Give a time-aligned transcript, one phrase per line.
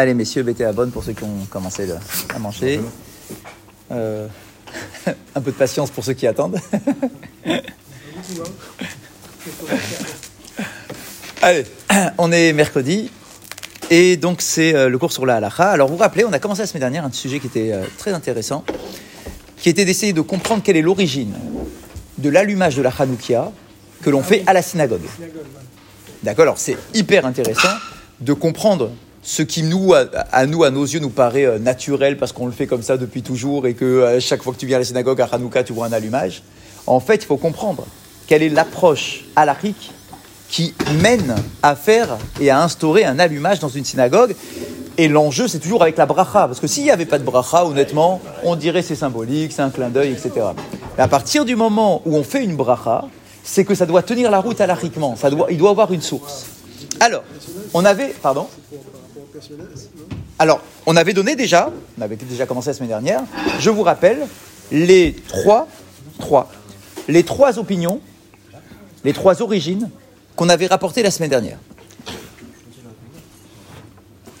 [0.00, 1.98] Allez, messieurs, mettez à bonne pour ceux qui ont commencé le-
[2.34, 2.80] à manger.
[3.92, 4.26] Euh,
[5.34, 6.58] un peu de patience pour ceux qui attendent.
[11.42, 11.66] Allez,
[12.18, 13.10] on est mercredi.
[13.90, 15.68] Et donc, c'est euh, le cours sur la halakha.
[15.70, 17.84] Alors, vous vous rappelez, on a commencé la semaine dernière un sujet qui était euh,
[17.98, 18.64] très intéressant,
[19.58, 21.34] qui était d'essayer de comprendre quelle est l'origine
[22.16, 23.52] de l'allumage de la Hanoukia
[24.00, 25.02] que l'on fait à la synagogue.
[26.22, 27.68] D'accord Alors, c'est hyper intéressant
[28.20, 28.92] de comprendre
[29.22, 32.52] ce qui, nous, à, nous, à nos yeux, nous paraît euh, naturel parce qu'on le
[32.52, 34.84] fait comme ça depuis toujours et que euh, chaque fois que tu viens à la
[34.84, 36.42] synagogue à Hanouka, tu vois un allumage.
[36.86, 37.86] En fait, il faut comprendre
[38.26, 39.92] quelle est l'approche halachique
[40.48, 44.34] qui mène à faire et à instaurer un allumage dans une synagogue.
[44.96, 46.46] Et l'enjeu, c'est toujours avec la bracha.
[46.46, 49.70] Parce que s'il n'y avait pas de bracha, honnêtement, on dirait c'est symbolique, c'est un
[49.70, 50.32] clin d'œil, etc.
[50.96, 53.04] Mais à partir du moment où on fait une bracha,
[53.44, 55.14] c'est que ça doit tenir la route halachiquement.
[55.16, 56.46] Ça doit, il doit avoir une source.
[56.98, 57.22] Alors,
[57.72, 58.14] on avait.
[58.22, 58.48] Pardon
[60.38, 63.22] Alors, on avait donné déjà, on avait déjà commencé la semaine dernière,
[63.58, 64.26] je vous rappelle,
[64.72, 65.68] les trois,
[66.18, 66.50] trois,
[67.08, 68.00] les trois opinions,
[69.04, 69.90] les trois origines
[70.36, 71.58] qu'on avait rapportées la semaine dernière.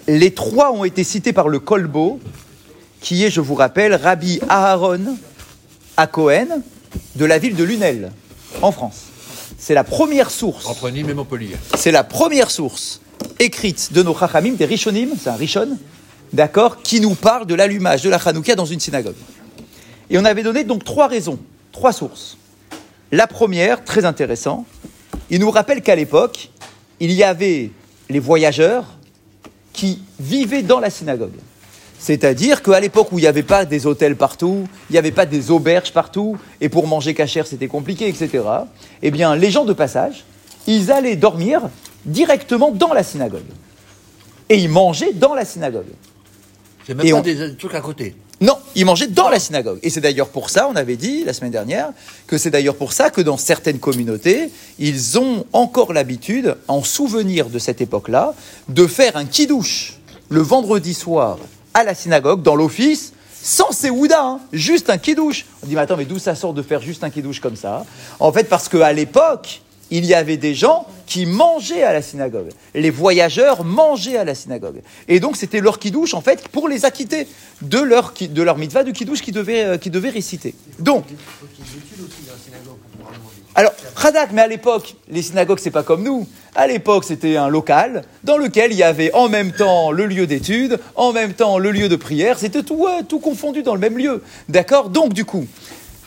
[0.06, 2.18] Les trois ont été cités par le Kolbo,
[3.00, 5.16] qui est, je vous rappelle, Rabbi Aharon
[5.96, 6.62] à Cohen,
[7.16, 8.10] de la ville de Lunel,
[8.62, 9.02] en France.
[9.58, 10.66] C'est la première source.
[10.66, 11.56] Entre Nîmes et Montpellier.
[11.76, 13.00] C'est la première source
[13.38, 15.78] écrite de nos Chachamim, des Rishonim, c'est un Rishon,
[16.32, 19.16] d'accord, qui nous parle de l'allumage de la Hanouka dans une synagogue.
[20.10, 21.38] Et on avait donné donc trois raisons,
[21.72, 22.36] trois sources.
[23.12, 24.66] La première, très intéressant,
[25.30, 26.50] il nous rappelle qu'à l'époque,
[27.00, 27.70] il y avait
[28.08, 28.84] les voyageurs
[29.72, 31.36] qui vivaient dans la synagogue.
[31.98, 35.26] C'est-à-dire qu'à l'époque où il n'y avait pas des hôtels partout, il n'y avait pas
[35.26, 38.42] des auberges partout, et pour manger cachère c'était compliqué, etc.,
[39.02, 40.24] eh bien les gens de passage,
[40.66, 41.62] ils allaient dormir
[42.04, 43.44] directement dans la synagogue.
[44.48, 45.86] Et ils mangeaient dans la synagogue.
[46.86, 48.14] C'est même Et pas on- des trucs à côté.
[48.40, 49.78] Non, ils mangeaient dans la synagogue.
[49.82, 51.90] Et c'est d'ailleurs pour ça, on avait dit la semaine dernière,
[52.26, 57.50] que c'est d'ailleurs pour ça que dans certaines communautés, ils ont encore l'habitude, en souvenir
[57.50, 58.34] de cette époque-là,
[58.68, 59.98] de faire un kidouche
[60.30, 61.36] le vendredi soir
[61.74, 63.12] à la synagogue, dans l'office,
[63.42, 65.44] sans séouda, hein, juste un kidouche.
[65.62, 67.84] On dit, mais attends, mais d'où ça sort de faire juste un kidouche comme ça?
[68.20, 69.60] En fait, parce qu'à l'époque,
[69.90, 72.50] il y avait des gens qui mangeaient à la synagogue.
[72.74, 74.80] Les voyageurs mangeaient à la synagogue.
[75.08, 77.26] Et donc, c'était leur kidouche, en fait, pour les acquitter
[77.62, 80.54] de leur, de leur du kidouche euh, qu'ils devaient réciter.
[80.78, 81.04] Donc,
[83.54, 86.28] alors, Hadak, mais à l'époque, les synagogues, c'est pas comme nous.
[86.54, 90.26] À l'époque, c'était un local dans lequel il y avait en même temps le lieu
[90.26, 92.38] d'étude, en même temps le lieu de prière.
[92.38, 94.22] C'était tout, ouais, tout confondu dans le même lieu.
[94.48, 94.88] D'accord?
[94.88, 95.46] Donc, du coup,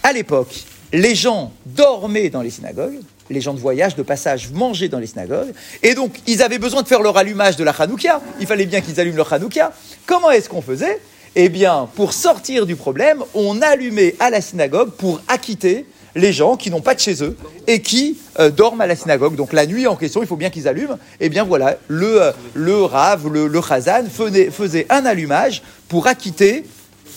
[0.03, 0.63] à l'époque,
[0.93, 5.07] les gens dormaient dans les synagogues, les gens de voyage, de passage, mangeaient dans les
[5.07, 8.21] synagogues, et donc ils avaient besoin de faire leur allumage de la Hanouka.
[8.39, 9.71] Il fallait bien qu'ils allument leur Hanouka.
[10.05, 10.99] Comment est-ce qu'on faisait?
[11.35, 15.85] Eh bien, pour sortir du problème, on allumait à la synagogue pour acquitter
[16.15, 17.35] les gens qui n'ont pas de chez eux
[17.65, 19.35] et qui euh, dorment à la synagogue.
[19.35, 20.99] Donc la nuit en question, il faut bien qu'ils allument.
[21.19, 26.65] Eh bien voilà, le, euh, le Rav, le, le Chazan faisait, un allumage pour acquitter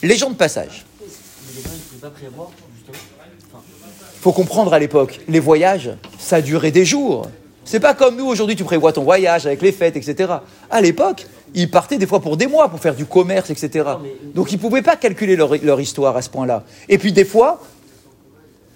[0.03, 0.87] les gens de passage.
[4.26, 7.28] Faut comprendre à l'époque, les voyages, ça durait des jours.
[7.64, 10.32] C'est pas comme nous aujourd'hui, tu prévois ton voyage avec les fêtes, etc.
[10.69, 13.88] À l'époque, ils partaient des fois pour des mois pour faire du commerce, etc.
[14.34, 16.65] Donc ils pouvaient pas calculer leur, leur histoire à ce point-là.
[16.88, 17.60] Et puis des fois,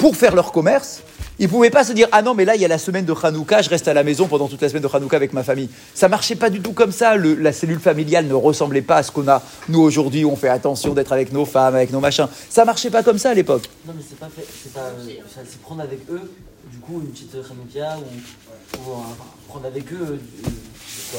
[0.01, 1.03] pour faire leur commerce,
[1.39, 3.15] ils pouvaient pas se dire ah non mais là il y a la semaine de
[3.23, 5.69] Hanouka, je reste à la maison pendant toute la semaine de Hanouka avec ma famille.
[5.95, 7.17] Ça marchait pas du tout comme ça.
[7.17, 10.25] Le- la cellule familiale ne ressemblait pas à ce qu'on a nous aujourd'hui.
[10.25, 12.27] On fait attention d'être avec nos femmes, avec nos machins.
[12.49, 13.69] Ça marchait pas comme ça à l'époque.
[13.87, 14.45] non, mais c'est pas fait.
[14.63, 14.81] C'est pas.
[14.81, 16.31] euh, ça, c'est prendre avec eux,
[16.73, 18.91] du coup, une petite Hanouka ou.
[18.91, 19.17] ou un-
[19.49, 19.99] prendre avec eux.
[20.03, 20.17] euh,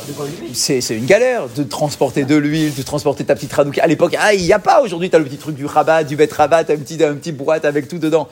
[0.08, 0.52] de quoi allumer.
[0.53, 3.84] c'est c'est une galère de transporter de l'huile, de transporter ta petite Hanouka.
[3.84, 4.81] À l'époque, ah, il n'y a pas.
[4.81, 7.02] Aujourd'hui, tu as le petit truc du rabat, du bet rabat, tu as une petite,
[7.02, 8.30] un petit boîte avec tout dedans.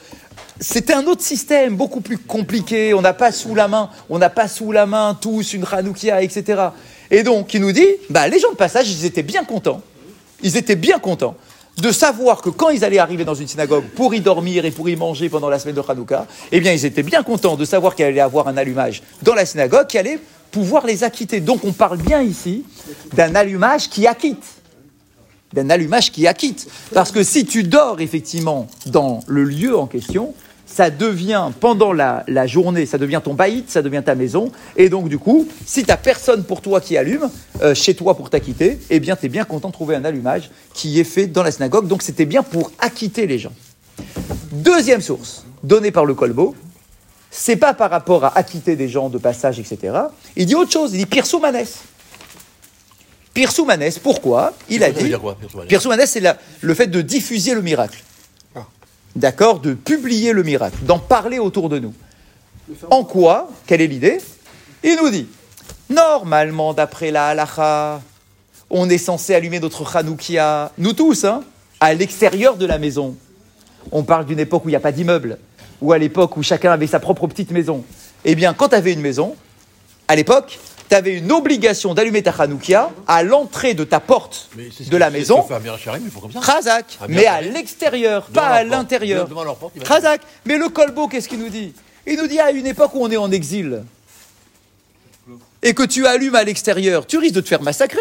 [0.60, 2.94] C'était un autre système, beaucoup plus compliqué.
[2.94, 6.22] On n'a pas sous la main, on n'a pas sous la main tous une Hanoukia,
[6.22, 6.62] etc.
[7.10, 9.82] Et donc, il nous dit, bah, les gens de passage, ils étaient bien contents.
[10.42, 11.36] Ils étaient bien contents
[11.78, 14.90] de savoir que quand ils allaient arriver dans une synagogue pour y dormir et pour
[14.90, 17.96] y manger pendant la semaine de Hanouka, eh bien, ils étaient bien contents de savoir
[17.96, 20.20] qu'il allait avoir un allumage dans la synagogue qui allait
[20.52, 21.40] pouvoir les acquitter.
[21.40, 22.66] Donc, on parle bien ici
[23.14, 24.59] d'un allumage qui acquitte.
[25.54, 26.68] D'un allumage qui acquitte.
[26.94, 30.34] Parce que si tu dors effectivement dans le lieu en question,
[30.70, 34.52] ça devient, pendant la, la journée, ça devient ton baït, ça devient ta maison.
[34.78, 37.30] Et donc, du coup, si tu n'as personne pour toi qui allume,
[37.62, 40.52] euh, chez toi pour t'acquitter, eh bien, tu es bien content de trouver un allumage
[40.74, 41.88] qui est fait dans la synagogue.
[41.88, 43.52] Donc, c'était bien pour acquitter les gens.
[44.52, 46.56] Deuxième source, donnée par le Colbo,
[47.32, 49.94] c'est pas par rapport à acquitter des gens de passage, etc.
[50.36, 51.80] Il dit autre chose, il dit Pirsou Manès.
[53.34, 55.10] Pirsoumanes, pourquoi Il a Ça veut dit.
[55.10, 55.38] dire quoi,
[55.68, 56.24] Pirsoumanes c'est
[56.62, 58.02] le fait de diffuser le miracle.
[58.56, 58.66] Ah.
[59.16, 61.94] D'accord De publier le miracle, d'en parler autour de nous.
[62.92, 64.20] En quoi Quelle est l'idée?
[64.84, 65.28] Il nous dit
[65.90, 68.02] normalement, d'après la halacha,
[68.70, 71.44] on est censé allumer notre Hanoukia, nous tous, hein,
[71.80, 73.16] à l'extérieur de la maison.
[73.92, 75.40] On parle d'une époque où il n'y a pas d'immeuble,
[75.82, 77.84] ou à l'époque où chacun avait sa propre petite maison.
[78.26, 79.36] Eh bien, quand tu avais une maison,
[80.08, 80.60] à l'époque,
[80.90, 84.50] tu avais une obligation d'allumer ta Hanoukia à l'entrée de ta porte
[84.90, 85.38] de la maison,
[87.10, 89.28] mais à l'extérieur, pas à l'intérieur.
[90.46, 91.74] Mais le colbo, qu'est-ce qu'il nous dit?
[92.08, 93.84] Il nous dit à une époque où on est en exil
[95.62, 98.00] et que tu allumes à l'extérieur, tu risques de te faire massacrer.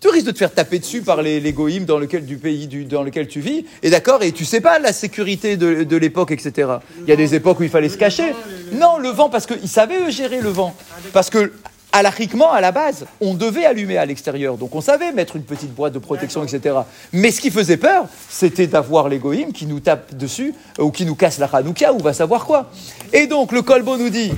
[0.00, 2.66] Tu risques de te faire taper dessus par les, les goïms dans lequel, du pays
[2.66, 3.66] du- dans lequel tu vis.
[3.82, 6.70] Et d'accord, et tu sais pas la sécurité de, de l'époque, etc.
[7.02, 8.32] Il y a des époques où il fallait se cacher.
[8.72, 10.74] Non, le vent, parce qu'ils savaient gérer le vent.
[11.12, 11.52] Parce que,
[11.92, 14.56] alachiquement, à la base, on devait allumer à l'extérieur.
[14.56, 16.76] Donc on savait mettre une petite boîte de protection, etc.
[17.12, 20.90] Mais ce qui faisait peur, c'était d'avoir les goïms qui nous tapent dessus, euh, ou
[20.90, 22.70] qui nous cassent la Hanouka, ou va savoir quoi.
[23.12, 24.32] Et donc, le colbo nous dit,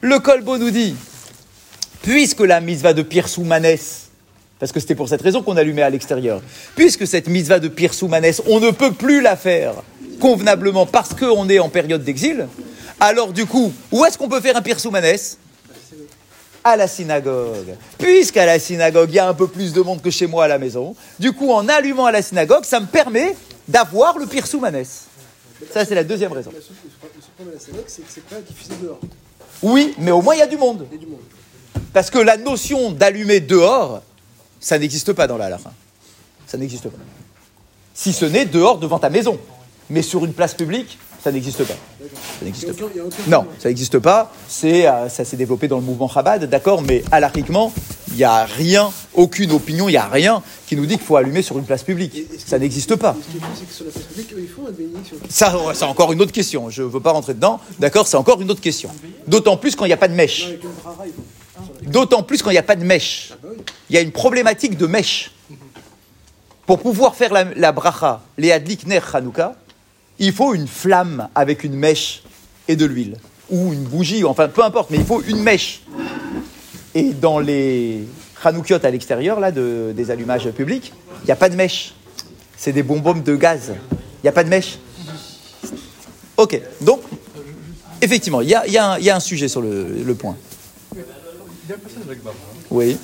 [0.00, 0.94] le colbo nous dit,
[2.02, 3.78] puisque la mitzvah de Pirsoumanes,
[4.58, 6.40] parce que c'était pour cette raison qu'on allumait à l'extérieur,
[6.76, 9.74] puisque cette mitzvah de Pirsoumanes, on ne peut plus la faire
[10.20, 12.46] convenablement parce qu'on est en période d'exil,
[13.00, 15.04] alors du coup, où est-ce qu'on peut faire un Pirsoumanes
[16.64, 17.76] à la synagogue.
[17.98, 20.48] Puisqu'à la synagogue, il y a un peu plus de monde que chez moi à
[20.48, 23.36] la maison, du coup, en allumant à la synagogue, ça me permet
[23.68, 24.84] d'avoir le Pirsoumanes.
[25.72, 26.50] Ça, c'est la deuxième raison.
[29.62, 30.86] Oui, mais au moins, il y a du monde.
[31.92, 34.02] Parce que la notion d'allumer dehors,
[34.58, 35.58] ça n'existe pas dans la.
[36.46, 36.98] Ça n'existe pas.
[37.92, 39.38] Si ce n'est dehors devant ta maison.
[39.90, 41.72] Mais sur une place publique, ça n'existe pas.
[41.74, 42.68] Ça n'existe
[43.28, 44.30] Non, ça n'existe pas.
[44.46, 47.72] C'est, euh, ça s'est développé dans le mouvement Chabad, d'accord, mais halakhiquement,
[48.08, 51.16] il n'y a rien, aucune opinion, il n'y a rien qui nous dit qu'il faut
[51.16, 52.14] allumer sur une place publique.
[52.14, 53.16] Et- Ça n'existe pas.
[55.30, 56.68] Ça, c'est encore une autre question.
[56.68, 58.90] Je ne veux pas rentrer dedans, d'accord, c'est encore une autre question.
[59.26, 60.46] D'autant plus quand il n'y a pas de mèche.
[61.82, 63.30] D'autant plus quand il n'y a pas de mèche.
[63.32, 63.48] Ah bah
[63.88, 65.30] il y a une problématique de mèche.
[66.66, 69.54] Pour pouvoir faire la, la bracha, les adlik ner Hanouka,
[70.18, 72.22] il faut une flamme avec une mèche
[72.68, 73.16] et de l'huile.
[73.50, 75.82] Ou une bougie, enfin peu importe, mais il faut une mèche.
[76.94, 78.04] Et dans les
[78.42, 81.94] Hanoukiot à l'extérieur, là, de- des allumages publics, il n'y a pas de mèche.
[82.56, 83.72] C'est des bonbons de gaz.
[83.92, 84.78] Il n'y a pas de mèche.
[86.36, 87.00] Ok, donc,
[88.00, 90.02] effectivement, il y a, il y a un- il y a un sujet sur le,
[90.04, 90.36] le point.
[90.94, 92.44] Il y a un passage avec Barbara.
[92.70, 92.96] Oui,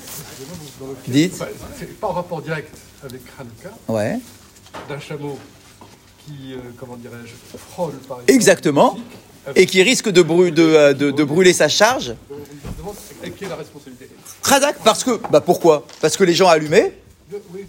[1.07, 1.35] Dites.
[1.79, 4.19] C'est pas en rapport direct avec Hanouka, ouais.
[4.89, 5.37] d'un chameau
[6.25, 8.31] qui, euh, comment dirais-je, frôle par exemple.
[8.31, 8.97] Exactement.
[9.55, 12.15] Et qui risque de, brû- de, euh, de- de brûler sa charge.
[13.23, 14.09] Est la responsabilité.
[14.43, 15.19] Khazak, parce que.
[15.31, 15.85] Bah pourquoi?
[15.99, 16.95] Parce que les gens allumaient
[17.53, 17.65] oui,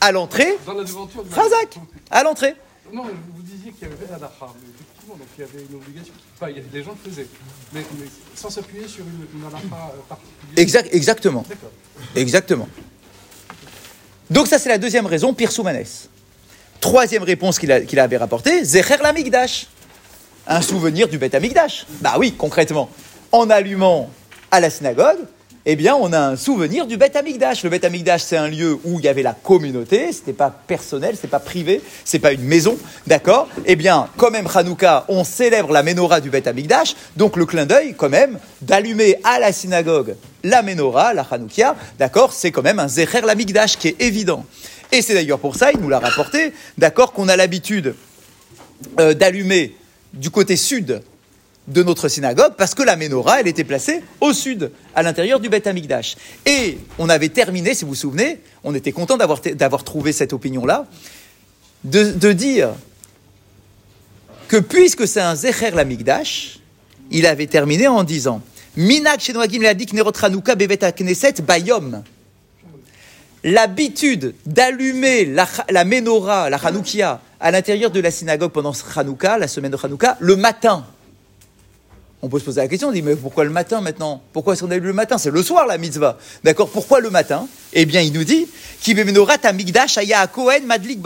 [0.00, 0.56] à l'entrée.
[0.66, 1.24] dans la devanture.
[1.34, 1.78] Khazak
[2.10, 2.54] À l'entrée.
[2.92, 5.76] Non, vous disiez qu'il y avait un acha, mais effectivement, donc il y avait une
[5.76, 6.12] obligation.
[6.36, 7.26] Enfin, il y a- les gens le faisaient,
[7.72, 8.06] mais, mais
[8.36, 9.50] sans s'appuyer sur une, une euh,
[10.08, 10.54] particulière.
[10.56, 11.44] Exact, exactement.
[12.14, 12.68] Exactement.
[14.30, 15.84] Donc ça c'est la deuxième raison, Pirsoumanes.
[16.86, 19.66] Troisième réponse qu'il a- qu'il avait rapportée, Zecher l'Amigdash.
[20.46, 21.84] Un souvenir du Beth Amigdash.
[22.00, 22.88] Bah oui, concrètement.
[23.32, 24.08] En allumant
[24.52, 25.18] à la synagogue,
[25.68, 27.64] eh bien on a un souvenir du Beth Amigdash.
[27.64, 31.16] Le Beth Amigdash c'est un lieu où il y avait la communauté, c'était pas personnel,
[31.20, 33.48] c'est pas privé, c'est pas une maison, d'accord?
[33.64, 37.66] Eh bien, quand même Hanouka, on célèbre la menorah du Beth Amigdash, donc le clin
[37.66, 42.32] d'œil quand même d'allumer à la synagogue la menorah, la Hanoukia, d'accord?
[42.32, 44.44] C'est quand même un Zecher l'Amigdash qui est évident.
[44.92, 47.94] Et c'est d'ailleurs pour ça, il nous l'a rapporté, d'accord, qu'on a l'habitude
[49.00, 49.74] euh, d'allumer
[50.12, 51.02] du côté sud
[51.68, 55.48] de notre synagogue parce que la menorah, elle était placée au sud, à l'intérieur du
[55.48, 56.16] Beth Amikdash.
[56.44, 60.86] Et on avait terminé, si vous vous souvenez, on était content d'avoir, trouvé cette opinion-là,
[61.84, 62.70] de, de dire
[64.48, 66.60] que puisque c'est un Zecher l'Amigdash,
[67.10, 68.42] il avait terminé en disant
[68.76, 72.02] Minak Shenoagim Leadik Nerot Hanouka Bevet Knesset Bayom
[73.46, 79.70] l'habitude d'allumer la, menorah, la Hanoukia, à l'intérieur de la synagogue pendant Hanouka, la semaine
[79.70, 80.84] de Hanouka, le matin.
[82.22, 84.20] On peut se poser la question, on dit, mais pourquoi le matin maintenant?
[84.32, 85.16] Pourquoi est-ce qu'on allume le matin?
[85.16, 86.18] C'est le soir la mitzvah.
[86.42, 86.68] D'accord?
[86.70, 87.46] Pourquoi le matin?
[87.72, 88.48] Eh bien, il nous dit,
[90.64, 90.98] madlik.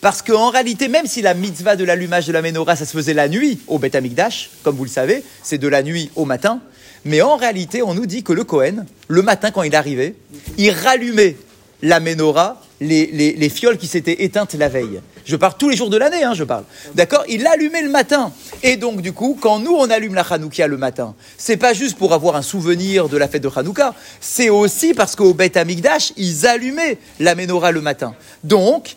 [0.00, 3.14] Parce qu'en réalité, même si la mitzvah de l'allumage de la menorah, ça se faisait
[3.14, 6.60] la nuit au Beth Amikdash, comme vous le savez, c'est de la nuit au matin,
[7.06, 10.14] mais en réalité, on nous dit que le Kohen, le matin quand il arrivait,
[10.58, 11.36] il rallumait
[11.82, 15.00] la menorah, les, les- les fioles qui s'étaient éteintes la veille.
[15.24, 16.64] Je parle tous les jours de l'année, hein, je parle.
[16.94, 18.32] D'accord Il l'allumait le matin.
[18.62, 21.98] Et donc, du coup, quand nous, on allume la Hanouka le matin, c'est pas juste
[21.98, 26.12] pour avoir un souvenir de la fête de Hanouka, c'est aussi parce qu'au Beth Amikdash,
[26.16, 28.14] ils allumaient la menorah le matin.
[28.44, 28.94] Donc,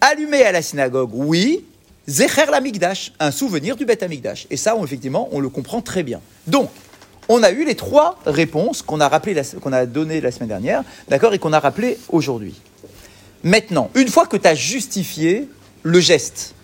[0.00, 1.64] allumer à la synagogue, oui.
[2.06, 4.46] Zecher la Mikdash, un souvenir du Beth Amikdash.
[4.50, 6.20] Et ça, on- effectivement, on le comprend très bien.
[6.46, 6.70] Donc,
[7.28, 11.52] on a eu les trois réponses qu'on a, données la semaine dernière, d'accord, et qu'on
[11.52, 12.54] a rappelées aujourd'hui.
[13.42, 15.48] Maintenant, une fois que tu as justifié
[15.82, 16.54] le geste,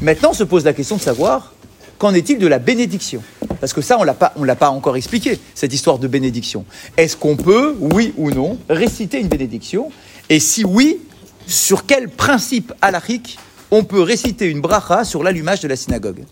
[0.00, 1.54] maintenant se pose la question de savoir
[1.98, 3.22] qu'en est-il de la bénédiction?
[3.60, 4.04] Parce que ça, on
[4.36, 6.66] on l'a pas encore expliqué, cette histoire de bénédiction.
[6.96, 9.90] Est-ce qu'on peut, oui ou non, réciter une bénédiction?
[10.28, 11.00] Et si oui,
[11.46, 13.38] sur quel principe halachique
[13.70, 16.24] on peut réciter une bracha sur l'allumage de la synagogue?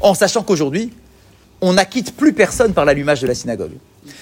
[0.00, 0.92] En sachant qu'aujourd'hui,
[1.62, 3.72] on n'acquitte plus personne par l'allumage de la synagogue.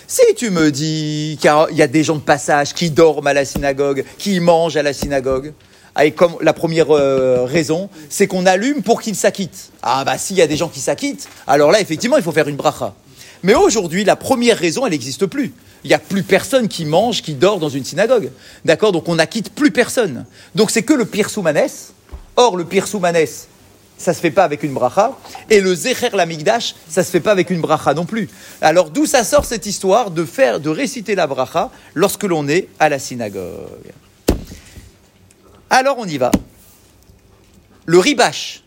[0.06, 3.44] Si tu me dis qu'il y a- des gens de passage qui dorment à la
[3.44, 5.52] synagogue, qui mangent à la synagogue,
[6.00, 9.70] et comme la première euh, raison, c'est qu'on allume pour qu'ils s'acquittent.
[9.82, 12.46] Ah bah s'il y a des gens qui s'acquittent, alors là effectivement il faut faire
[12.48, 12.94] une bracha.
[13.42, 15.52] Mais aujourd'hui, la première raison, elle n'existe plus.
[15.82, 18.30] Il n'y a plus personne qui mange, qui dort dans une synagogue.
[18.66, 18.92] D'accord?
[18.92, 20.26] Donc on n'acquitte plus personne.
[20.54, 21.92] Donc c'est que le pire soumanès.
[22.36, 23.48] Or, le pire soumanès,
[24.00, 25.12] ça se fait pas avec une bracha.
[25.50, 28.30] Et le Zecher Lamigdash, ça se fait pas avec une bracha non plus.
[28.62, 32.68] Alors d'où ça sort cette histoire de faire, de réciter la bracha lorsque l'on est
[32.78, 33.92] à la synagogue?
[35.68, 36.30] Alors on y va.
[37.84, 38.62] Le ribash.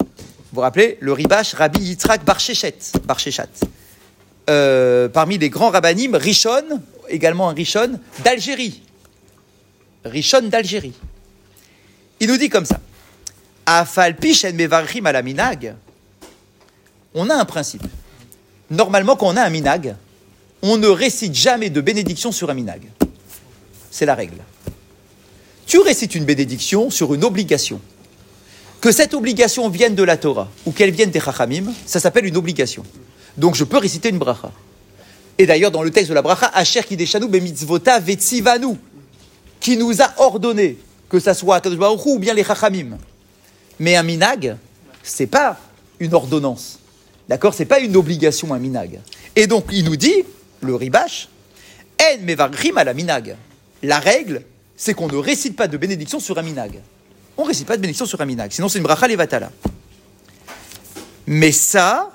[0.00, 0.06] Vous
[0.52, 0.98] vous rappelez?
[1.00, 3.48] Le ribash, Rabbi Yitzhak Bar Shechet, Bar Shechat.
[4.50, 8.82] Euh, parmi les grands rabbinim, Rishon, également un Rishon d'Algérie.
[10.04, 10.94] Rishon d'Algérie.
[12.20, 12.80] Il nous dit comme ça.
[17.14, 17.82] On a un principe.
[18.70, 19.96] Normalement, quand on a un minag,
[20.62, 22.82] on ne récite jamais de bénédiction sur un minag.
[23.90, 24.36] C'est la règle.
[25.66, 27.80] Tu récites une bénédiction sur une obligation.
[28.80, 32.36] Que cette obligation vienne de la Torah ou qu'elle vienne des Chachamim, ça s'appelle une
[32.36, 32.84] obligation.
[33.36, 34.52] Donc je peux réciter une bracha.
[35.38, 38.76] Et d'ailleurs, dans le texte de la bracha, Asher Kideshanu Bemitzvota Vetzivanu,
[39.58, 42.96] qui nous a ordonné, que ça soit Kadosh Baruch Hu ou bien les Chachamim.
[43.78, 44.56] Mais un minag,
[45.02, 45.58] c'est pas
[46.00, 46.78] une ordonnance.
[47.28, 49.00] D'accord C'est pas une obligation, un minag.
[49.34, 50.24] Et donc, il nous dit,
[50.60, 51.28] le ribash,
[51.98, 53.36] la minag.
[53.82, 54.42] La règle,
[54.76, 56.80] c'est qu'on ne récite pas de bénédiction sur un minag.
[57.36, 58.50] On ne récite pas de bénédiction sur un minag.
[58.52, 59.50] Sinon, c'est une bracha levatala.
[61.26, 62.12] Mais ça,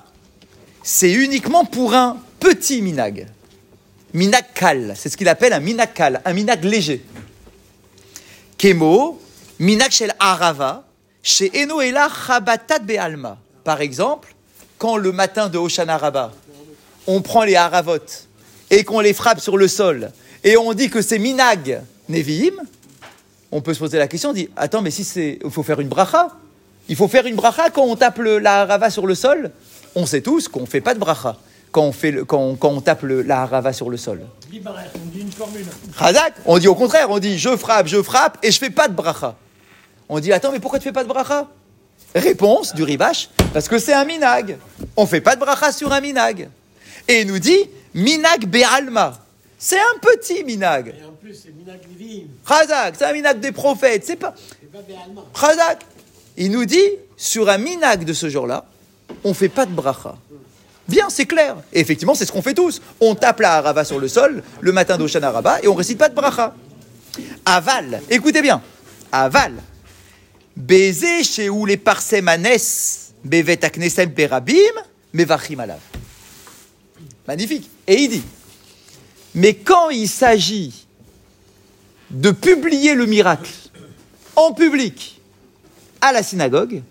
[0.82, 3.28] c'est uniquement pour un petit minag.
[4.14, 7.04] Minag kal, c'est ce qu'il appelle un minag kal, un minag léger.
[8.58, 9.20] Kemo,
[9.58, 10.84] minag shel arava,
[11.22, 13.38] chez Enoela chabatat be'alma.
[13.64, 14.34] Par exemple,
[14.78, 16.32] quand le matin de Hoshana Rabbah,
[17.06, 17.98] on prend les haravot
[18.70, 20.10] et qu'on les frappe sur le sol
[20.44, 22.52] et on dit que c'est minag neviim,
[23.52, 25.78] on peut se poser la question, on dit, attends, mais si c'est, il faut faire
[25.80, 26.30] une bracha.
[26.88, 29.52] Il faut faire une bracha quand on tape le- la harava sur le sol.
[29.94, 31.36] On sait tous qu'on ne fait pas de bracha
[31.70, 34.22] quand on, fait le- quand on- quand on tape le- la harava sur le sol.
[34.52, 35.66] On dit une formule.
[35.96, 38.88] Chazak, on dit au contraire, on dit je frappe, je frappe et je fais pas
[38.88, 39.36] de bracha.
[40.14, 41.48] On dit attends, mais pourquoi tu fais pas de bracha?
[42.14, 44.58] Réponse du ribash, parce que c'est un minag.
[44.94, 46.50] On fait pas de bracha sur un minag.
[47.08, 49.18] Et il nous dit minag be'alma.
[49.58, 50.88] C'est un petit minag.
[50.88, 52.26] Et en plus, c'est Minak Livim.
[52.46, 54.34] Chazak, c'est un minag des prophètes, c'est pas.
[55.34, 55.80] Chazak,
[56.36, 58.66] il nous dit sur un minag de ce genre-là,
[59.24, 60.16] on fait pas de bracha.
[60.88, 61.56] Bien, c'est clair.
[61.72, 62.82] Et effectivement, c'est ce qu'on fait tous.
[63.00, 66.10] On tape la harava sur le sol le matin d'Oshana Rabbah et on récite pas
[66.10, 66.54] de bracha.
[67.46, 68.60] Aval, écoutez bien.
[69.10, 69.54] Aval.
[70.56, 71.80] Baiser chez où les
[73.24, 74.82] bevet aknesem perabim
[75.12, 75.80] mevachim alav.
[77.26, 77.70] Magnifique.
[77.86, 78.22] Et il dit,
[79.34, 80.86] mais quand il s'agit
[82.10, 83.52] de publier le miracle
[84.36, 85.20] en public
[86.00, 86.82] à la synagogue,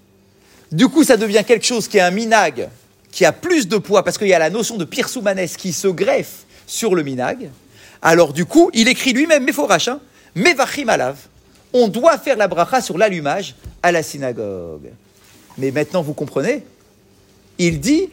[0.71, 2.69] du coup, ça devient quelque chose qui est un minag,
[3.11, 5.89] qui a plus de poids, parce qu'il y a la notion de pirsoumanès qui se
[5.89, 7.49] greffe sur le minag.
[8.01, 9.99] Alors, du coup, il écrit lui-même, Meforach, hein,
[10.33, 11.17] Mevachim alav.
[11.73, 14.89] On doit faire la bracha sur l'allumage à la synagogue.
[15.57, 16.63] Mais maintenant, vous comprenez
[17.57, 18.09] Il dit,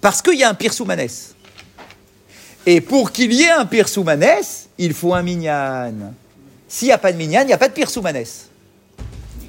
[0.00, 1.34] parce qu'il y a un pirsoumanès.
[2.64, 5.92] Et pour qu'il y ait un pirsoumanès, il faut un minyan.
[6.68, 8.48] S'il n'y a pas de minyan, il n'y a pas de pirsoumanès.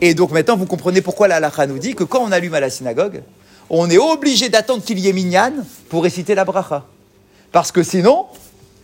[0.01, 2.69] Et donc maintenant, vous comprenez pourquoi la nous dit que quand on allume à la
[2.69, 3.23] synagogue,
[3.69, 5.51] on est obligé d'attendre qu'il y ait minyan
[5.89, 6.85] pour réciter la bracha.
[7.51, 8.27] Parce que sinon,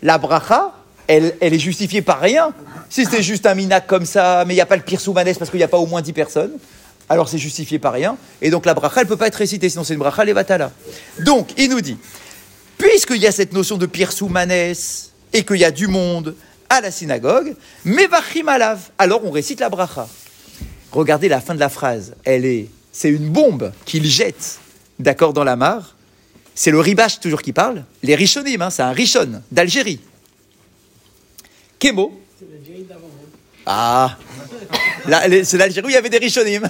[0.02, 0.74] la bracha,
[1.08, 2.54] elle, est justifiée par rien.
[2.90, 5.38] Si c'est juste un minak comme ça, mais il n'y a pas le pire soumanès
[5.38, 6.52] parce qu'il n'y a pas au moins 10 personnes,
[7.10, 8.18] alors c'est justifié par rien.
[8.42, 10.72] Et donc la bracha, elle ne peut pas être récitée, sinon c'est une bracha levatala.
[11.20, 11.98] Donc, il nous dit,
[12.78, 16.36] puisqu'il y a cette notion de pire soumanès et qu'il y a du monde
[16.70, 17.56] à la synagogue,
[17.86, 20.08] mevachim alav, alors on récite la bracha.
[20.92, 22.14] Regardez la fin de la phrase.
[22.24, 24.60] Elle est, c'est une bombe qu'il jette,
[25.00, 25.96] d'accord, dans la mare.
[26.56, 27.84] C'est le ribache toujours qui parle.
[28.04, 30.00] Les Rishonim, hein, c'est un Rishon d'Algérie.
[31.84, 33.10] C'est l'Algérie d'avant.
[33.66, 34.18] Ah,
[35.44, 36.64] c'est l'Algérie où il y avait des Rishonim.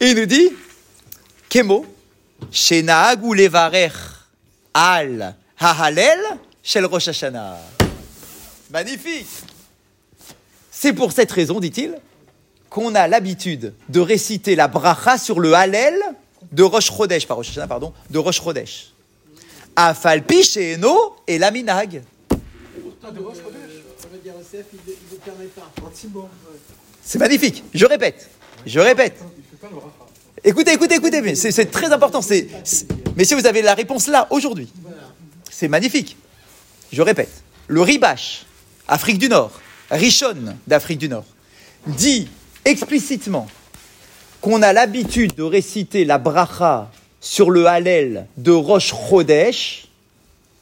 [0.00, 0.50] Il nous dit,
[1.48, 1.84] Kemo,
[2.52, 3.94] Shenag ou Levarech
[4.72, 6.20] al Hahalel
[6.62, 7.58] shel Rosh Hashanah.
[8.70, 9.26] Magnifique.
[10.70, 11.96] C'est pour cette raison, dit-il,
[12.70, 15.98] qu'on a l'habitude de réciter la bracha sur le Hallel
[16.52, 18.40] de Rosh Chodesh, pas Rosh Hashanah, pardon, de Rosh.
[19.74, 21.50] Afalpi Sheeno et la
[27.02, 27.64] C'est magnifique.
[27.74, 28.28] Je répète.
[28.66, 29.16] Je répète.
[30.44, 31.20] Écoutez, écoutez, écoutez.
[31.22, 32.22] mais C'est c'est très important.
[32.22, 32.86] C'est, c'est-
[33.16, 34.68] mais si vous avez la réponse là, aujourd'hui,
[35.50, 36.16] c'est magnifique.
[36.92, 37.30] Je répète.
[37.66, 38.46] Le Ribash,
[38.86, 39.52] Afrique du Nord,
[39.90, 41.24] Rishon d'Afrique du Nord,
[41.86, 42.28] dit
[42.64, 43.46] explicitement
[44.40, 49.88] qu'on a l'habitude de réciter la bracha sur le Hallel de Rosh Chodesh,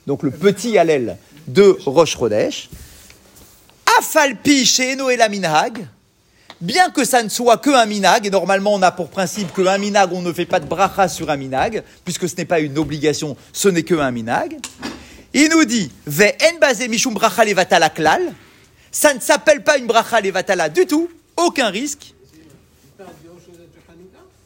[0.07, 2.69] donc le petit Hallel de Rosh Chodesh,
[3.99, 5.29] Afalpi chez Eno et la
[6.61, 9.63] bien que ça ne soit que un minag, et normalement on a pour principe que
[9.63, 12.61] un minag, on ne fait pas de bracha sur un minag, puisque ce n'est pas
[12.61, 14.57] une obligation, ce n'est que un minag.
[15.35, 15.91] Il nous dit,
[16.89, 18.33] mishum bracha levatala klal,
[18.91, 22.15] ça ne s'appelle pas une bracha levatala du tout, aucun risque.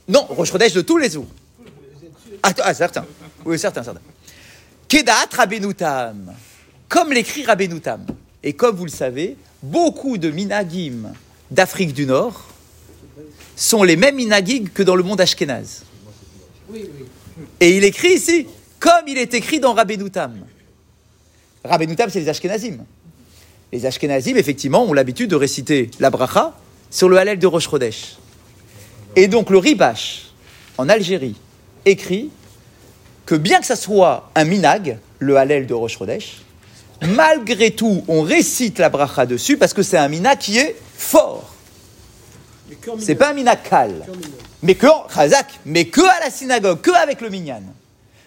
[0.08, 1.28] Non, Rosh de tous les jours.
[2.42, 3.06] Ah, ah, certain.
[3.44, 4.00] Oui, certain, certain.
[4.88, 6.34] Kedat Rabbenutam.
[6.90, 8.04] Comme l'écrit Rabbenutam.
[8.42, 11.12] Et comme vous le savez, beaucoup de minagim
[11.48, 12.48] d'Afrique du Nord
[13.54, 15.84] sont les mêmes minagim que dans le monde ashkénaze.
[17.60, 18.48] Et il écrit ici,
[18.80, 20.44] comme il est écrit dans Rabbenutam.
[21.64, 22.78] Rabbenutam, c'est les ashkénazim.
[23.72, 26.56] Les ashkénazim, effectivement, ont l'habitude de réciter la bracha
[26.90, 28.16] sur le Hallel de Rosh Chodesh.
[29.14, 30.32] Et donc le Ribash,
[30.76, 31.36] en Algérie,
[31.84, 32.30] écrit
[33.26, 36.38] que bien que ça soit un minag, le Hallel de Rosh Chodesh,
[37.08, 41.54] malgré tout, on récite la bracha dessus parce que c'est un minag qui est fort.
[42.98, 44.06] C'est pas un minag cal
[44.62, 47.62] mais que en Chazak, mais que à la synagogue, que avec le minyan.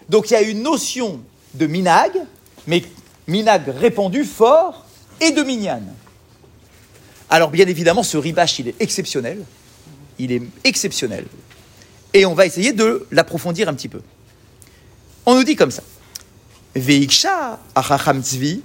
[0.08, 1.20] Donc il y a une notion
[1.54, 2.12] de minag,
[2.66, 2.82] mais
[3.26, 4.84] minag répandu fort
[5.20, 5.82] et de minyan.
[7.30, 9.44] Alors bien évidemment, ce ribash, il est exceptionnel.
[10.18, 11.24] Il est exceptionnel.
[12.12, 14.00] Et on va essayer de l'approfondir un petit peu.
[15.26, 15.82] On nous dit comme ça.
[16.74, 18.62] Tzvi,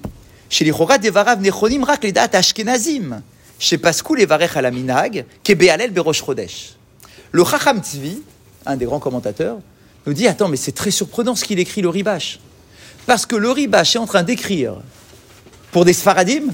[1.02, 3.22] devarav nechonim ashkenazim,
[6.13, 6.76] chodesh.
[7.32, 8.22] Le Chacham Tzvi,
[8.65, 9.58] un des grands commentateurs,
[10.08, 12.39] nous dit Attends, mais c'est très surprenant ce qu'il écrit le Ribash.
[13.06, 14.78] Parce que le Ribash est en train d'écrire
[15.72, 16.48] pour des Sfaradim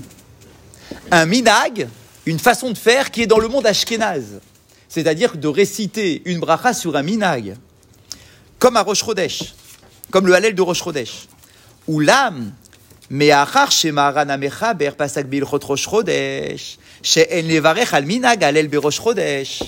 [1.11, 1.87] un minag,
[2.25, 4.41] une façon de faire qui est dans le monde ashkénaze.
[4.89, 7.55] C'est-à-dire de réciter une bracha sur un minag,
[8.59, 9.03] comme à Rosh
[10.11, 10.83] comme le Hallel de Rosh.
[11.87, 12.51] Ulam,
[13.09, 19.61] Me'achar Shemaran Amechaber Pasak Bilchot Rosh Chodesh, She'en Levarech Almina Galel Berosh Chodesh.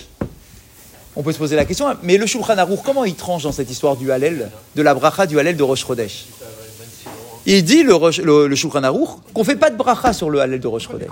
[1.15, 1.97] On peut se poser la question, hein.
[2.03, 5.25] mais le Shulchan Aruch, comment il tranche dans cette histoire du Halel, de la bracha
[5.25, 6.25] du Halel de Rosh Chodesh?
[7.47, 10.60] Il dit, le, le, le Shulchan Aruch, qu'on fait pas de bracha sur le Halel
[10.60, 11.10] de Rosh Chodesh.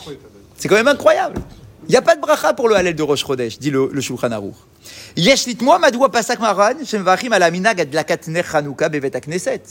[0.58, 1.42] C'est quand même incroyable.
[1.88, 4.02] Il n'y a pas de bracha pour le Halel de Rosh Chodesh, dit le, le
[4.02, 4.56] Shulchan Aruch.
[5.18, 9.62] Yesh litmoa madoua pasak maran, shemvachim alamina gadlakat ner Hanouka bevet akneset.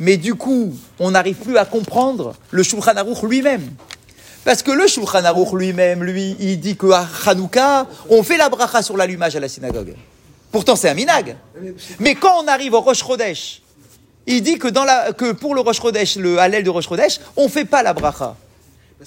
[0.00, 3.68] Mais du coup, on n'arrive plus à comprendre le Shulchan Aruch lui-même.
[4.44, 8.82] Parce que le Shulchan Aruch lui-même, lui, il dit qu'à Hanouka, on fait la bracha
[8.82, 9.94] sur l'allumage à la synagogue.
[10.52, 11.36] Pourtant, c'est un minag.
[11.98, 13.62] Mais quand on arrive au Rosh Chodesh,
[14.26, 17.64] il dit que pour le Rosh Chodesh, le Hallel de Rosh Chodesh, on ne fait
[17.64, 18.36] pas la bracha.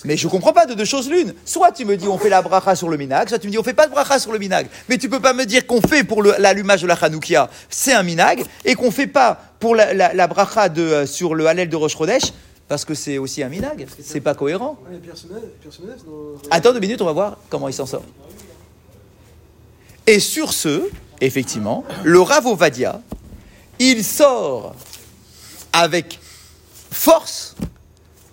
[0.05, 1.33] Mais je ne comprends pas de deux choses l'une.
[1.45, 3.57] Soit tu me dis on fait la bracha sur le minag, soit tu me dis
[3.57, 4.67] on fait pas de bracha sur le minag.
[4.87, 8.03] Mais tu peux pas me dire qu'on fait pour l'allumage de la Hanoukia, c'est un
[8.03, 11.67] minag, et qu'on fait pas pour la, la- la bracha de, euh, sur le Hallel
[11.69, 12.31] de Rosh Chodesh,
[12.69, 13.85] parce que c'est aussi un minag.
[14.01, 14.77] C'est pas cohérent.
[14.89, 18.03] Ouais, dans- Attends deux minutes, on va voir comment il s'en sort.
[20.07, 20.83] Et sur ce,
[21.19, 23.01] effectivement, le Rav Ovadia,
[23.77, 24.73] il sort
[25.73, 26.19] avec
[26.91, 27.55] force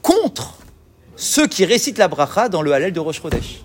[0.02, 0.54] contre
[1.18, 3.60] ceux qui récitent la bracha dans le Hallel de Rosh Chodesh.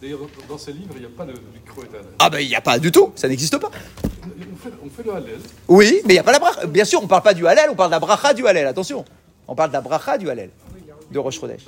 [0.00, 1.82] D'ailleurs, dans- ces livres, il n'y a pas de micro.
[2.20, 3.70] Ah ben il n'y a pas du tout, ça n'existe pas.
[3.72, 5.38] On fait, on fait le Hallel.
[5.66, 6.66] Oui, mais il n'y a pas la bracha.
[6.66, 8.66] Bien sûr, on ne parle pas du Hallel, on parle de la bracha du Hallel,
[8.66, 9.04] attention.
[9.48, 10.50] On parle de la bracha du Hallel,
[11.10, 11.62] de Rosh Chodesh.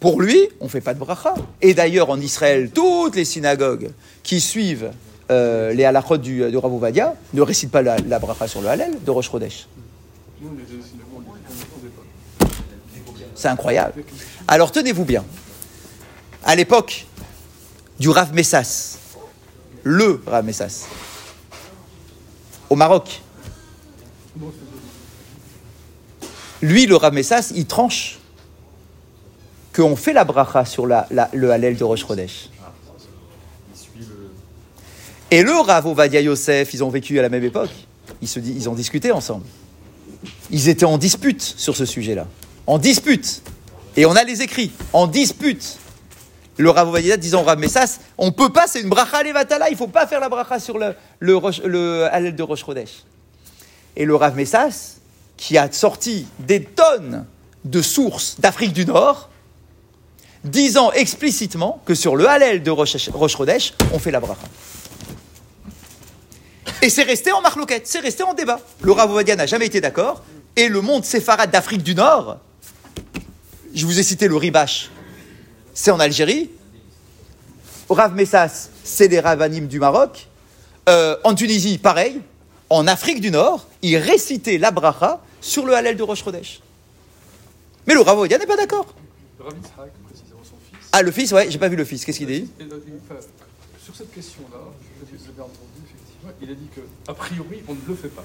[0.00, 1.32] Pour lui, on ne fait pas de bracha.
[1.62, 3.92] Et d'ailleurs, en Israël, toutes les synagogues
[4.24, 4.90] qui suivent
[5.30, 6.72] euh, les halachot du, de Rav
[7.32, 9.68] ne récitent pas la, la bracha sur le Hallel de Rosh Chodesh
[10.42, 10.48] les
[10.82, 12.44] synagogues, on les faisait pas.
[13.42, 14.04] C'est incroyable.
[14.46, 15.24] Alors tenez-vous bien.
[16.44, 17.08] À l'époque
[17.98, 18.98] du Rav Messas,
[19.82, 20.86] le Rav Messas,
[22.70, 23.20] au Maroc.
[26.60, 28.20] Lui, le Rav Messas, il tranche
[29.74, 32.48] qu'on fait la bracha sur le Hallel de Rosh Chodesh.
[35.32, 37.70] Et le Rav Ovadia Yosef, ils ont vécu à la même époque.
[38.20, 39.46] Ils, se, ils ont discuté ensemble.
[40.52, 42.28] Ils étaient en dispute sur ce sujet-là.
[42.66, 43.42] En dispute.
[43.96, 44.72] Et on a les écrits.
[44.92, 45.78] En dispute.
[46.58, 49.76] Le Rav Ovadia disant au Rav Messas, on peut pas, c'est une bracha levatala, il
[49.76, 53.04] faut pas faire la bracha sur le, le, de Rosh Chodesh.
[53.96, 54.96] Et le Rav Messas,
[55.36, 57.24] qui a sorti des tonnes
[57.64, 59.30] de sources d'Afrique du Nord,
[60.44, 63.36] disant explicitement que sur le Hallel de Rosh, Rosh
[63.92, 64.42] on fait la bracha.
[66.82, 68.60] Et c'est resté en marloquette, c'est resté en débat.
[68.82, 70.22] Le Rav Ovadia n'a jamais été d'accord,
[70.54, 72.38] et le monde séfarade d'Afrique du Nord,
[73.74, 74.90] je vous ai cité le Ribache,
[75.74, 76.50] c'est en Algérie,
[77.88, 80.28] Rav Messas, c'est les Ravanim du Maroc,
[80.88, 82.20] Euh, en Tunisie, pareil,
[82.68, 86.60] en Afrique du Nord, ils récitaient la bracha sur le Hallel de Rosh Chodesh.
[87.86, 88.92] Mais le Rav n'est pas d'accord.
[89.38, 90.88] Le Rav Yitzhak, précisément son fils.
[90.90, 92.50] Ah, le fils, ouais, j'ai pas vu le fils, qu'est-ce qu'il dit?
[92.58, 92.66] Il-
[93.08, 93.20] enfin,
[93.84, 94.58] sur cette question-là,
[95.08, 98.24] je l'ai entendu effectivement, il a dit que a priori on ne le fait pas.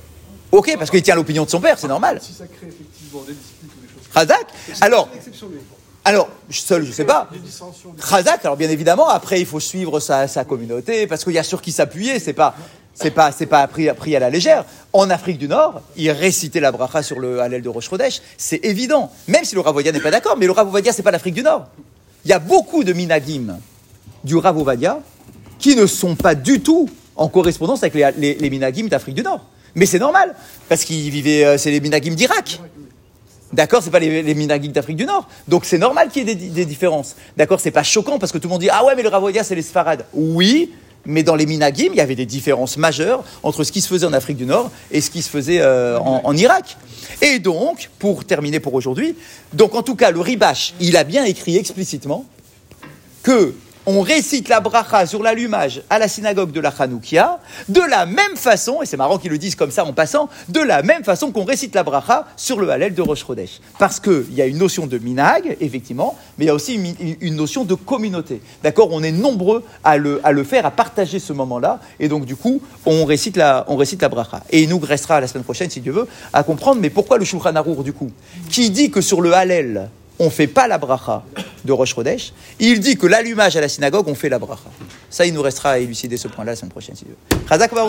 [0.51, 2.19] Ok, parce qu'il tient l'opinion de son père, c'est normal.
[2.23, 3.81] Si ça crée effectivement des disputes ou
[4.13, 4.47] Razak
[4.81, 5.09] Alors,
[6.05, 7.29] alors, seul, je sais pas.
[7.99, 11.43] Razak, alors bien évidemment, après, il faut suivre sa, sa communauté, parce qu'il y a
[11.43, 12.55] sur qui s'appuyer, c'est pas,
[12.93, 14.65] c'est pas, c'est pas pris, pris à la légère.
[14.93, 17.89] En Afrique du Nord, il récitait la bracha sur le Hallel de Rosh
[18.37, 19.11] c'est évident.
[19.27, 21.35] Même si le Rav Ovadia n'est pas d'accord, mais le Rav Ovadia, c'est pas l'Afrique
[21.35, 21.67] du Nord.
[22.25, 23.59] Il y a beaucoup de minagim
[24.23, 24.99] du Rav Ovadia
[25.59, 29.23] qui ne sont pas du tout en correspondance avec les, les, les minagim d'Afrique du
[29.23, 29.41] Nord.
[29.75, 30.35] Mais c'est normal,
[30.69, 32.61] parce qu'ils vivaient, euh, c'est les minagim d'Irak.
[33.57, 35.27] D'accord, c'est pas les, les d'Afrique du Nord.
[35.47, 37.15] Donc c'est normal qu'il y ait des, des différences.
[37.35, 39.43] D'accord, c'est pas choquant parce que tout le monde dit ah ouais mais le Ravodia
[39.43, 40.05] c'est les Sfarades.
[40.13, 40.71] Oui,
[41.07, 44.05] mais dans les minagim il y avait des différences majeures entre ce qui se faisait
[44.05, 46.77] en Afrique du Nord et ce qui se faisait euh, en, en Irak.
[47.23, 49.15] Et donc pour terminer pour aujourd'hui,
[49.53, 52.25] donc en tout cas le Ribash il a bien écrit explicitement
[53.23, 53.55] que
[53.87, 58.35] on récite la bracha sur l'allumage à la synagogue de la Hanoukia, de la même
[58.35, 61.31] façon, et c'est marrant qu'ils le disent comme ça en passant, de la même façon
[61.31, 63.61] qu'on récite la bracha sur le Hallel de Rosh Chodesh.
[63.79, 66.77] Parce qu'il y a une notion de minag, effectivement, mais il y a aussi
[67.21, 68.41] une, notion de communauté.
[68.61, 72.25] D'accord On est nombreux à le, à le faire, à partager ce moment-là, et donc
[72.25, 74.43] du coup, on récite la, on bracha.
[74.49, 77.23] Et il nous restera la semaine prochaine, si Dieu veut, à comprendre, mais pourquoi le
[77.23, 78.11] Shulchan Arour, du coup
[78.49, 81.23] Qui dit que sur le Hallel, on ne fait pas la bracha
[81.63, 84.69] de Rosh Chodesh, il dit que l'allumage à la synagogue, on fait la bracha.
[85.09, 87.15] Ça, il nous restera à élucider ce point-là la semaine prochaine, si Dieu.
[87.47, 87.87] Chazak va.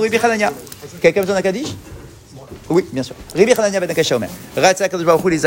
[1.01, 1.69] Quelqu'un besoin d'un Kaddish?
[2.71, 3.15] Oui, bien sûr.
[3.35, 4.29] Ribi Hanania ben Akash Omer.
[5.31, 5.47] Les